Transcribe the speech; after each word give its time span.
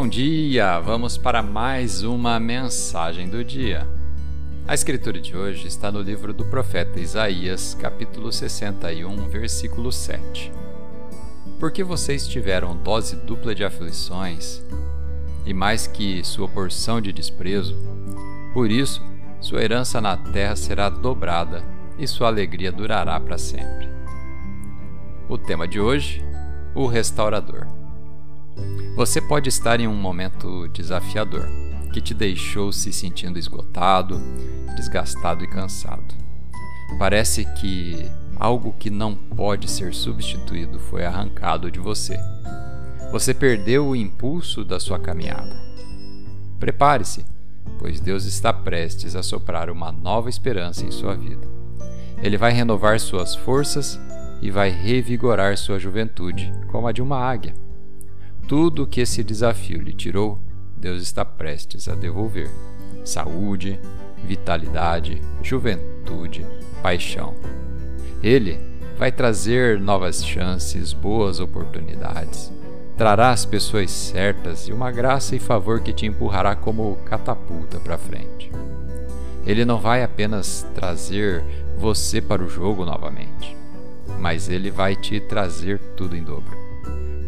Bom 0.00 0.06
dia! 0.06 0.78
Vamos 0.78 1.18
para 1.18 1.42
mais 1.42 2.04
uma 2.04 2.38
mensagem 2.38 3.28
do 3.28 3.42
dia. 3.42 3.84
A 4.64 4.72
escritura 4.72 5.20
de 5.20 5.36
hoje 5.36 5.66
está 5.66 5.90
no 5.90 6.00
livro 6.00 6.32
do 6.32 6.44
profeta 6.44 7.00
Isaías, 7.00 7.74
capítulo 7.74 8.30
61, 8.30 9.28
versículo 9.28 9.90
7. 9.90 10.52
Porque 11.58 11.82
vocês 11.82 12.28
tiveram 12.28 12.76
dose 12.76 13.16
dupla 13.16 13.56
de 13.56 13.64
aflições 13.64 14.62
e 15.44 15.52
mais 15.52 15.88
que 15.88 16.22
sua 16.22 16.46
porção 16.46 17.00
de 17.00 17.12
desprezo, 17.12 17.76
por 18.54 18.70
isso 18.70 19.02
sua 19.40 19.64
herança 19.64 20.00
na 20.00 20.16
terra 20.16 20.54
será 20.54 20.88
dobrada 20.88 21.60
e 21.98 22.06
sua 22.06 22.28
alegria 22.28 22.70
durará 22.70 23.18
para 23.18 23.36
sempre. 23.36 23.88
O 25.28 25.36
tema 25.36 25.66
de 25.66 25.80
hoje: 25.80 26.24
o 26.72 26.86
restaurador. 26.86 27.77
Você 28.96 29.20
pode 29.20 29.48
estar 29.48 29.78
em 29.80 29.86
um 29.86 29.94
momento 29.94 30.66
desafiador, 30.68 31.48
que 31.92 32.00
te 32.00 32.12
deixou 32.12 32.72
se 32.72 32.92
sentindo 32.92 33.38
esgotado, 33.38 34.20
desgastado 34.74 35.44
e 35.44 35.48
cansado. 35.48 36.14
Parece 36.98 37.44
que 37.44 38.10
algo 38.36 38.74
que 38.78 38.90
não 38.90 39.14
pode 39.14 39.70
ser 39.70 39.94
substituído 39.94 40.78
foi 40.78 41.04
arrancado 41.04 41.70
de 41.70 41.78
você. 41.78 42.18
Você 43.12 43.32
perdeu 43.32 43.86
o 43.86 43.96
impulso 43.96 44.64
da 44.64 44.78
sua 44.78 44.98
caminhada. 44.98 45.56
Prepare-se, 46.58 47.24
pois 47.78 48.00
Deus 48.00 48.24
está 48.24 48.52
prestes 48.52 49.14
a 49.14 49.22
soprar 49.22 49.70
uma 49.70 49.92
nova 49.92 50.28
esperança 50.28 50.84
em 50.84 50.90
sua 50.90 51.14
vida. 51.14 51.46
Ele 52.20 52.36
vai 52.36 52.52
renovar 52.52 52.98
suas 52.98 53.34
forças 53.34 53.98
e 54.42 54.50
vai 54.50 54.70
revigorar 54.70 55.56
sua 55.56 55.78
juventude, 55.78 56.52
como 56.68 56.86
a 56.86 56.92
de 56.92 57.00
uma 57.00 57.18
águia. 57.18 57.54
Tudo 58.48 58.86
que 58.86 59.02
esse 59.02 59.22
desafio 59.22 59.78
lhe 59.78 59.92
tirou, 59.92 60.38
Deus 60.74 61.02
está 61.02 61.22
prestes 61.22 61.86
a 61.86 61.94
devolver: 61.94 62.50
saúde, 63.04 63.78
vitalidade, 64.24 65.20
juventude, 65.42 66.46
paixão. 66.82 67.34
Ele 68.22 68.58
vai 68.96 69.12
trazer 69.12 69.78
novas 69.78 70.24
chances, 70.24 70.94
boas 70.94 71.40
oportunidades. 71.40 72.50
Trará 72.96 73.32
as 73.32 73.44
pessoas 73.44 73.90
certas 73.90 74.66
e 74.66 74.72
uma 74.72 74.90
graça 74.90 75.36
e 75.36 75.38
favor 75.38 75.80
que 75.80 75.92
te 75.92 76.06
empurrará 76.06 76.56
como 76.56 76.96
catapulta 77.04 77.78
para 77.78 77.98
frente. 77.98 78.50
Ele 79.46 79.66
não 79.66 79.78
vai 79.78 80.02
apenas 80.02 80.66
trazer 80.74 81.44
você 81.76 82.18
para 82.18 82.42
o 82.42 82.48
jogo 82.48 82.86
novamente, 82.86 83.54
mas 84.18 84.48
ele 84.48 84.70
vai 84.70 84.96
te 84.96 85.20
trazer 85.20 85.78
tudo 85.94 86.16
em 86.16 86.24
dobro. 86.24 86.67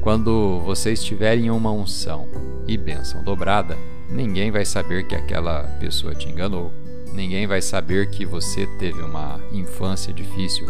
Quando 0.01 0.61
você 0.61 0.93
estiver 0.93 1.37
em 1.37 1.51
uma 1.51 1.71
unção 1.71 2.27
e 2.67 2.79
bênção 2.79 3.23
dobrada, 3.23 3.77
ninguém 4.09 4.51
vai 4.51 4.65
saber 4.65 5.07
que 5.07 5.15
aquela 5.15 5.65
pessoa 5.79 6.15
te 6.15 6.27
enganou. 6.27 6.73
Ninguém 7.13 7.47
vai 7.47 7.61
saber 7.61 8.09
que 8.09 8.25
você 8.25 8.67
teve 8.79 9.03
uma 9.03 9.39
infância 9.53 10.11
difícil. 10.11 10.67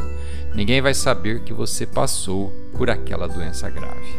Ninguém 0.53 0.81
vai 0.81 0.95
saber 0.95 1.43
que 1.43 1.53
você 1.53 1.87
passou 1.87 2.53
por 2.77 2.91
aquela 2.91 3.29
doença 3.29 3.71
grave. 3.71 4.17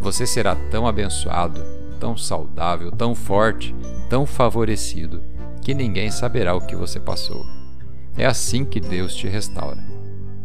Você 0.00 0.24
será 0.24 0.54
tão 0.70 0.86
abençoado, 0.86 1.64
tão 1.98 2.16
saudável, 2.16 2.92
tão 2.92 3.16
forte, 3.16 3.74
tão 4.08 4.24
favorecido, 4.24 5.20
que 5.60 5.74
ninguém 5.74 6.08
saberá 6.08 6.54
o 6.54 6.60
que 6.60 6.76
você 6.76 7.00
passou. 7.00 7.44
É 8.16 8.26
assim 8.26 8.64
que 8.64 8.78
Deus 8.78 9.12
te 9.14 9.26
restaura. 9.26 9.82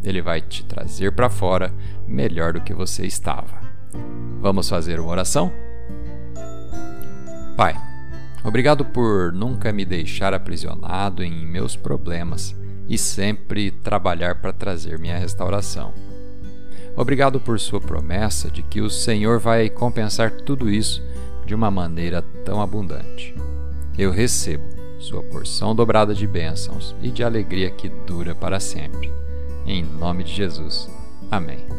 Ele 0.02 0.20
vai 0.20 0.40
te 0.40 0.64
trazer 0.64 1.12
para 1.12 1.30
fora 1.30 1.72
melhor 2.06 2.52
do 2.52 2.60
que 2.60 2.74
você 2.74 3.06
estava. 3.06 3.65
Vamos 4.40 4.68
fazer 4.68 5.00
uma 5.00 5.10
oração? 5.10 5.52
Pai, 7.56 7.74
obrigado 8.44 8.84
por 8.84 9.32
nunca 9.32 9.72
me 9.72 9.84
deixar 9.84 10.34
aprisionado 10.34 11.22
em 11.22 11.46
meus 11.46 11.74
problemas 11.74 12.54
e 12.88 12.96
sempre 12.98 13.70
trabalhar 13.70 14.36
para 14.36 14.52
trazer 14.52 14.98
minha 14.98 15.18
restauração. 15.18 15.92
Obrigado 16.96 17.40
por 17.40 17.60
sua 17.60 17.80
promessa 17.80 18.50
de 18.50 18.62
que 18.62 18.80
o 18.80 18.88
Senhor 18.88 19.38
vai 19.38 19.68
compensar 19.68 20.30
tudo 20.30 20.70
isso 20.70 21.02
de 21.44 21.54
uma 21.54 21.70
maneira 21.70 22.22
tão 22.44 22.60
abundante. 22.60 23.34
Eu 23.98 24.10
recebo 24.10 24.64
sua 24.98 25.22
porção 25.22 25.74
dobrada 25.74 26.14
de 26.14 26.26
bênçãos 26.26 26.94
e 27.02 27.10
de 27.10 27.22
alegria 27.22 27.70
que 27.70 27.88
dura 27.88 28.34
para 28.34 28.58
sempre. 28.58 29.12
Em 29.66 29.84
nome 29.84 30.24
de 30.24 30.32
Jesus. 30.32 30.90
Amém. 31.30 31.75